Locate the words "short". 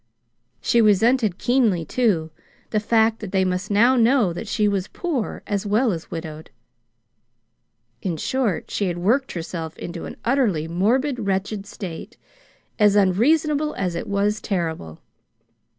8.17-8.71